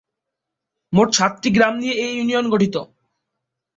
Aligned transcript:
মোট 0.93 1.09
সাতটি 1.13 1.49
গ্রাম 1.49 1.73
নিয়ে 1.81 1.95
এ 1.95 2.07
ইউনিয়নটি 2.11 2.49
গঠিত। 2.53 2.75